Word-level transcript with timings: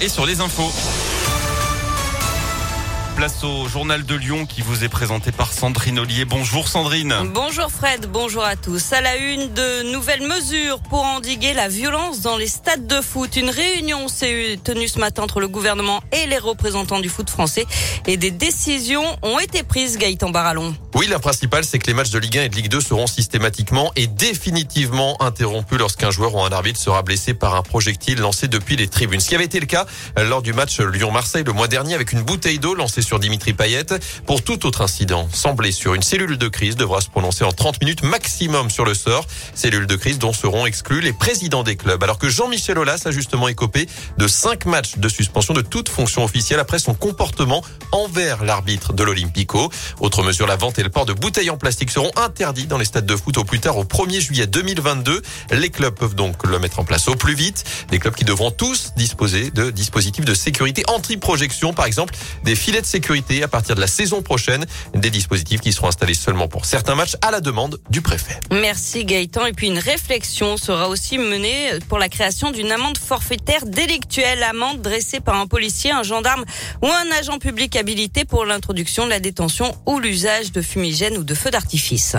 et 0.00 0.08
sur 0.08 0.26
les 0.26 0.40
infos. 0.40 0.72
Place 3.18 3.42
au 3.42 3.66
journal 3.66 4.04
de 4.04 4.14
Lyon 4.14 4.46
qui 4.46 4.62
vous 4.62 4.84
est 4.84 4.88
présenté 4.88 5.32
par 5.32 5.52
Sandrine 5.52 5.98
Ollier. 5.98 6.24
Bonjour 6.24 6.68
Sandrine. 6.68 7.16
Bonjour 7.34 7.68
Fred, 7.68 8.06
bonjour 8.06 8.44
à 8.44 8.54
tous. 8.54 8.92
À 8.92 9.00
la 9.00 9.16
une 9.16 9.52
de 9.54 9.90
nouvelles 9.92 10.22
mesures 10.22 10.78
pour 10.88 11.02
endiguer 11.02 11.52
la 11.52 11.66
violence 11.66 12.20
dans 12.20 12.36
les 12.36 12.46
stades 12.46 12.86
de 12.86 13.00
foot. 13.00 13.34
Une 13.34 13.50
réunion 13.50 14.06
s'est 14.06 14.60
tenue 14.62 14.86
ce 14.86 15.00
matin 15.00 15.24
entre 15.24 15.40
le 15.40 15.48
gouvernement 15.48 16.00
et 16.12 16.28
les 16.28 16.38
représentants 16.38 17.00
du 17.00 17.08
foot 17.08 17.28
français 17.28 17.66
et 18.06 18.16
des 18.16 18.30
décisions 18.30 19.02
ont 19.22 19.40
été 19.40 19.64
prises 19.64 19.98
Gaëtan 19.98 20.30
Barallon. 20.30 20.72
Oui, 20.94 21.08
la 21.08 21.18
principale, 21.18 21.64
c'est 21.64 21.80
que 21.80 21.88
les 21.88 21.94
matchs 21.94 22.10
de 22.10 22.20
Ligue 22.20 22.38
1 22.38 22.42
et 22.44 22.48
de 22.48 22.54
Ligue 22.54 22.68
2 22.68 22.80
seront 22.80 23.08
systématiquement 23.08 23.90
et 23.96 24.06
définitivement 24.06 25.20
interrompus 25.20 25.78
lorsqu'un 25.78 26.12
joueur 26.12 26.36
ou 26.36 26.42
un 26.42 26.52
arbitre 26.52 26.78
sera 26.78 27.02
blessé 27.02 27.34
par 27.34 27.56
un 27.56 27.62
projectile 27.62 28.20
lancé 28.20 28.46
depuis 28.46 28.76
les 28.76 28.86
tribunes. 28.86 29.18
Ce 29.18 29.28
qui 29.28 29.34
avait 29.34 29.44
été 29.44 29.58
le 29.58 29.66
cas 29.66 29.86
lors 30.16 30.40
du 30.40 30.52
match 30.52 30.78
Lyon-Marseille 30.78 31.42
le 31.44 31.52
mois 31.52 31.66
dernier 31.66 31.94
avec 31.94 32.12
une 32.12 32.22
bouteille 32.22 32.60
d'eau 32.60 32.74
lancée 32.74 33.02
sur 33.08 33.18
Dimitri 33.18 33.54
Payet. 33.54 33.86
Pour 34.26 34.42
tout 34.42 34.66
autre 34.66 34.82
incident 34.82 35.26
sans 35.32 35.54
blessure, 35.54 35.94
une 35.94 36.02
cellule 36.02 36.36
de 36.36 36.48
crise 36.48 36.76
devra 36.76 37.00
se 37.00 37.08
prononcer 37.08 37.42
en 37.42 37.52
30 37.52 37.80
minutes 37.80 38.02
maximum 38.02 38.68
sur 38.68 38.84
le 38.84 38.92
sort. 38.92 39.26
Cellule 39.54 39.86
de 39.86 39.96
crise 39.96 40.18
dont 40.18 40.34
seront 40.34 40.66
exclus 40.66 41.00
les 41.00 41.14
présidents 41.14 41.62
des 41.62 41.76
clubs. 41.76 42.02
Alors 42.02 42.18
que 42.18 42.28
Jean-Michel 42.28 42.78
Aulas 42.78 43.00
a 43.06 43.10
justement 43.10 43.48
écopé 43.48 43.88
de 44.18 44.28
5 44.28 44.66
matchs 44.66 44.98
de 44.98 45.08
suspension 45.08 45.54
de 45.54 45.62
toute 45.62 45.88
fonction 45.88 46.22
officielle 46.22 46.60
après 46.60 46.78
son 46.78 46.92
comportement 46.92 47.64
envers 47.92 48.44
l'arbitre 48.44 48.92
de 48.92 49.02
l'Olympico. 49.02 49.72
Autre 50.00 50.22
mesure, 50.22 50.46
la 50.46 50.56
vente 50.56 50.78
et 50.78 50.82
le 50.82 50.90
port 50.90 51.06
de 51.06 51.14
bouteilles 51.14 51.48
en 51.48 51.56
plastique 51.56 51.90
seront 51.90 52.10
interdits 52.16 52.66
dans 52.66 52.76
les 52.76 52.84
stades 52.84 53.06
de 53.06 53.16
foot 53.16 53.38
au 53.38 53.44
plus 53.44 53.58
tard 53.58 53.78
au 53.78 53.84
1er 53.84 54.20
juillet 54.20 54.46
2022. 54.46 55.22
Les 55.52 55.70
clubs 55.70 55.94
peuvent 55.94 56.14
donc 56.14 56.46
le 56.46 56.58
mettre 56.58 56.78
en 56.78 56.84
place 56.84 57.08
au 57.08 57.14
plus 57.14 57.34
vite. 57.34 57.64
Des 57.90 57.98
clubs 57.98 58.14
qui 58.14 58.24
devront 58.24 58.50
tous 58.50 58.92
disposer 58.98 59.50
de 59.50 59.70
dispositifs 59.70 60.26
de 60.26 60.34
sécurité 60.34 60.82
anti-projection, 60.88 61.72
par 61.72 61.86
exemple 61.86 62.14
des 62.44 62.54
filets 62.54 62.82
de 62.82 62.86
sécurité 62.86 62.97
à 63.42 63.48
partir 63.48 63.74
de 63.74 63.80
la 63.80 63.86
saison 63.86 64.22
prochaine. 64.22 64.66
Des 64.94 65.10
dispositifs 65.10 65.60
qui 65.60 65.72
seront 65.72 65.88
installés 65.88 66.14
seulement 66.14 66.48
pour 66.48 66.64
certains 66.64 66.94
matchs 66.94 67.16
à 67.22 67.30
la 67.30 67.40
demande 67.40 67.80
du 67.90 68.02
préfet. 68.02 68.40
Merci 68.50 69.04
Gaëtan. 69.04 69.46
Et 69.46 69.52
puis 69.52 69.68
une 69.68 69.78
réflexion 69.78 70.56
sera 70.56 70.88
aussi 70.88 71.18
menée 71.18 71.78
pour 71.88 71.98
la 71.98 72.08
création 72.08 72.50
d'une 72.50 72.72
amende 72.72 72.98
forfaitaire 72.98 73.66
délictuelle. 73.66 74.42
Amende 74.42 74.82
dressée 74.82 75.20
par 75.20 75.36
un 75.36 75.46
policier, 75.46 75.90
un 75.90 76.02
gendarme 76.02 76.44
ou 76.82 76.86
un 76.86 77.18
agent 77.18 77.38
public 77.38 77.76
habilité 77.76 78.24
pour 78.24 78.44
l'introduction 78.44 79.06
la 79.06 79.20
détention 79.20 79.74
ou 79.86 79.98
l'usage 79.98 80.52
de 80.52 80.62
fumigènes 80.62 81.18
ou 81.18 81.24
de 81.24 81.34
feux 81.34 81.50
d'artifice. 81.50 82.16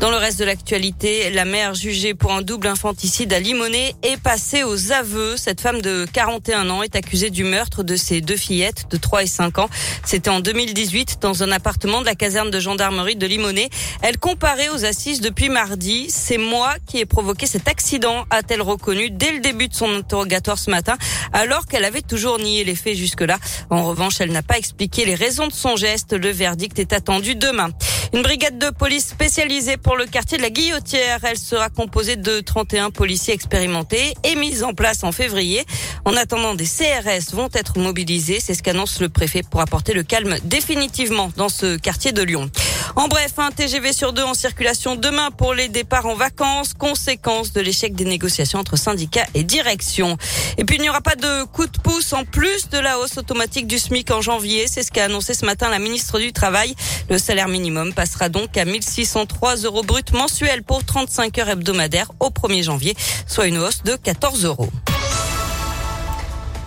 Dans 0.00 0.10
le 0.10 0.16
reste 0.16 0.38
de 0.38 0.46
l'actualité, 0.46 1.28
la 1.28 1.44
mère 1.44 1.74
jugée 1.74 2.14
pour 2.14 2.32
un 2.32 2.40
double 2.40 2.68
infanticide 2.68 3.34
à 3.34 3.38
Limonest 3.38 3.96
est 4.02 4.16
passée 4.16 4.64
aux 4.64 4.92
aveux. 4.92 5.36
Cette 5.36 5.60
femme 5.60 5.82
de 5.82 6.06
41 6.10 6.70
ans 6.70 6.82
est 6.82 6.96
accusée 6.96 7.28
du 7.28 7.44
meurtre 7.44 7.82
de 7.82 7.96
ses 7.96 8.22
deux 8.22 8.38
fillettes 8.38 8.86
de 8.90 8.96
3 8.96 9.24
et 9.24 9.26
5 9.26 9.58
ans. 9.58 9.68
C'était 10.06 10.30
en 10.30 10.40
2018 10.40 11.18
dans 11.20 11.42
un 11.42 11.52
appartement 11.52 12.00
de 12.00 12.06
la 12.06 12.14
caserne 12.14 12.50
de 12.50 12.58
gendarmerie 12.58 13.16
de 13.16 13.26
Limonest. 13.26 13.70
Elle 14.00 14.16
comparait 14.16 14.70
aux 14.70 14.86
assises 14.86 15.20
depuis 15.20 15.50
mardi. 15.50 16.06
C'est 16.08 16.38
moi 16.38 16.76
qui 16.86 16.96
ai 16.96 17.04
provoqué 17.04 17.46
cet 17.46 17.68
accident, 17.68 18.24
a-t-elle 18.30 18.62
reconnu 18.62 19.10
dès 19.10 19.32
le 19.32 19.40
début 19.40 19.68
de 19.68 19.74
son 19.74 19.94
interrogatoire 19.94 20.58
ce 20.58 20.70
matin, 20.70 20.96
alors 21.34 21.66
qu'elle 21.66 21.84
avait 21.84 22.00
toujours 22.00 22.38
nié 22.38 22.64
les 22.64 22.74
faits 22.74 22.96
jusque-là. 22.96 23.36
En 23.68 23.84
revanche, 23.84 24.22
elle 24.22 24.32
n'a 24.32 24.42
pas 24.42 24.56
expliqué 24.56 25.04
les 25.04 25.14
raisons 25.14 25.46
de 25.46 25.52
son 25.52 25.76
geste. 25.76 26.14
Le 26.14 26.30
verdict 26.30 26.78
est 26.78 26.94
attendu 26.94 27.34
demain. 27.34 27.68
Une 28.12 28.22
brigade 28.22 28.58
de 28.58 28.70
police 28.70 29.06
spécialisée 29.06 29.76
pour 29.76 29.96
le 29.96 30.04
quartier 30.04 30.36
de 30.36 30.42
la 30.42 30.50
Guillotière. 30.50 31.20
Elle 31.22 31.38
sera 31.38 31.68
composée 31.68 32.16
de 32.16 32.40
31 32.40 32.90
policiers 32.90 33.34
expérimentés 33.34 34.14
et 34.24 34.34
mise 34.34 34.64
en 34.64 34.74
place 34.74 35.04
en 35.04 35.12
février. 35.12 35.64
En 36.04 36.16
attendant, 36.16 36.54
des 36.56 36.64
CRS 36.64 37.32
vont 37.32 37.48
être 37.54 37.78
mobilisés. 37.78 38.40
C'est 38.40 38.54
ce 38.54 38.64
qu'annonce 38.64 39.00
le 39.00 39.10
préfet 39.10 39.42
pour 39.48 39.60
apporter 39.60 39.92
le 39.92 40.02
calme 40.02 40.38
définitivement 40.42 41.30
dans 41.36 41.48
ce 41.48 41.76
quartier 41.76 42.10
de 42.10 42.22
Lyon. 42.22 42.50
En 42.96 43.08
bref, 43.08 43.32
un 43.38 43.50
TGV 43.50 43.92
sur 43.92 44.12
deux 44.12 44.22
en 44.22 44.34
circulation 44.34 44.96
demain 44.96 45.30
pour 45.30 45.54
les 45.54 45.68
départs 45.68 46.06
en 46.06 46.14
vacances, 46.14 46.74
conséquence 46.74 47.52
de 47.52 47.60
l'échec 47.60 47.94
des 47.94 48.04
négociations 48.04 48.58
entre 48.58 48.76
syndicats 48.76 49.26
et 49.34 49.44
direction. 49.44 50.16
Et 50.58 50.64
puis 50.64 50.76
il 50.76 50.82
n'y 50.82 50.88
aura 50.88 51.00
pas 51.00 51.14
de 51.14 51.44
coup 51.44 51.66
de 51.66 51.78
pouce 51.78 52.12
en 52.12 52.24
plus 52.24 52.68
de 52.68 52.78
la 52.78 52.98
hausse 52.98 53.16
automatique 53.16 53.66
du 53.66 53.78
SMIC 53.78 54.10
en 54.10 54.20
janvier. 54.20 54.66
C'est 54.66 54.82
ce 54.82 54.90
qu'a 54.90 55.04
annoncé 55.04 55.34
ce 55.34 55.46
matin 55.46 55.70
la 55.70 55.78
ministre 55.78 56.18
du 56.18 56.32
Travail. 56.32 56.74
Le 57.08 57.18
salaire 57.18 57.48
minimum 57.48 57.94
passera 57.94 58.28
donc 58.28 58.56
à 58.56 58.64
1603 58.64 59.56
euros 59.58 59.82
bruts 59.82 60.02
mensuels 60.12 60.62
pour 60.62 60.84
35 60.84 61.38
heures 61.38 61.50
hebdomadaires 61.50 62.10
au 62.18 62.30
1er 62.30 62.64
janvier, 62.64 62.96
soit 63.26 63.46
une 63.46 63.58
hausse 63.58 63.82
de 63.84 63.94
14 63.94 64.44
euros. 64.44 64.70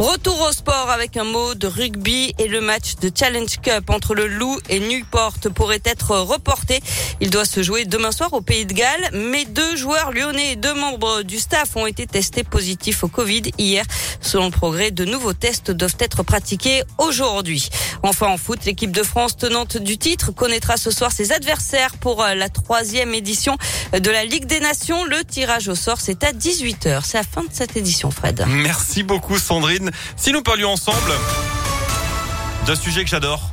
Retour 0.00 0.40
au 0.40 0.50
sport 0.50 0.88
avec 0.88 1.18
un 1.18 1.24
mot 1.24 1.54
de 1.54 1.66
rugby 1.66 2.32
et 2.38 2.48
le 2.48 2.62
match 2.62 2.94
de 3.02 3.10
Challenge 3.14 3.54
Cup 3.60 3.90
entre 3.90 4.14
le 4.14 4.28
Loup 4.28 4.58
et 4.70 4.80
Newport 4.80 5.34
pourrait 5.54 5.82
être 5.84 6.16
reporté. 6.16 6.80
Il 7.20 7.28
doit 7.28 7.44
se 7.44 7.62
jouer 7.62 7.84
demain 7.84 8.10
soir 8.10 8.32
au 8.32 8.40
Pays 8.40 8.64
de 8.64 8.72
Galles, 8.72 9.10
mais 9.12 9.44
deux 9.44 9.76
joueurs 9.76 10.10
lyonnais 10.10 10.52
et 10.52 10.56
deux 10.56 10.72
membres 10.72 11.20
du 11.20 11.38
staff 11.38 11.76
ont 11.76 11.86
été 11.86 12.06
testés 12.06 12.44
positifs 12.44 13.04
au 13.04 13.08
Covid 13.08 13.42
hier. 13.58 13.84
Selon 14.22 14.46
le 14.46 14.50
progrès, 14.50 14.90
de 14.90 15.04
nouveaux 15.04 15.34
tests 15.34 15.70
doivent 15.70 15.98
être 15.98 16.22
pratiqués 16.22 16.82
aujourd'hui. 16.96 17.68
Enfin 18.02 18.28
en 18.28 18.38
foot, 18.38 18.64
l'équipe 18.64 18.92
de 18.92 19.02
France 19.02 19.36
tenante 19.36 19.76
du 19.76 19.98
titre 19.98 20.32
connaîtra 20.32 20.78
ce 20.78 20.90
soir 20.90 21.12
ses 21.12 21.30
adversaires 21.32 21.94
pour 21.98 22.24
la 22.24 22.48
troisième 22.48 23.12
édition 23.12 23.58
de 23.92 24.10
la 24.10 24.24
Ligue 24.24 24.46
des 24.46 24.60
Nations. 24.60 25.04
Le 25.04 25.24
tirage 25.24 25.68
au 25.68 25.74
sort, 25.74 26.00
c'est 26.00 26.22
à 26.24 26.32
18h. 26.32 27.02
C'est 27.04 27.18
la 27.18 27.24
fin 27.24 27.42
de 27.42 27.48
cette 27.52 27.76
édition, 27.76 28.10
Fred. 28.10 28.44
Merci 28.48 29.02
beaucoup 29.02 29.38
Sandrine. 29.38 29.90
Si 30.16 30.32
nous 30.32 30.42
parlions 30.42 30.70
ensemble 30.70 31.12
d'un 32.66 32.76
sujet 32.76 33.04
que 33.04 33.10
j'adore. 33.10 33.48